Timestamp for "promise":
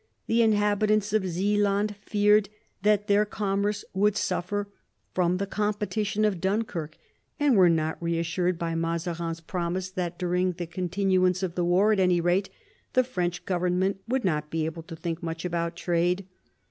9.41-9.91